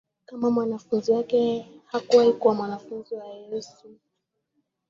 [0.25, 3.87] kama mwanafunzi wake Hakuwahi kuwa mwanafunzi wa Yesu